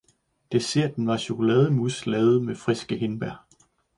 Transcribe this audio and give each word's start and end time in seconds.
Desserten 0.51 1.07
var 1.07 1.17
chokolademousse 1.17 2.09
lavet 2.09 2.43
med 2.45 2.55
friske 2.55 2.97
hindbær. 2.97 3.47